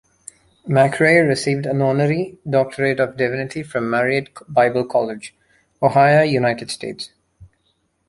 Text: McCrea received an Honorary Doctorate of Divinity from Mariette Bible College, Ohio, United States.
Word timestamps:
McCrea 0.67 1.27
received 1.27 1.67
an 1.67 1.79
Honorary 1.79 2.39
Doctorate 2.49 2.99
of 2.99 3.17
Divinity 3.17 3.61
from 3.61 3.87
Mariette 3.87 4.29
Bible 4.49 4.83
College, 4.83 5.35
Ohio, 5.79 6.23
United 6.23 6.71
States. 6.71 7.11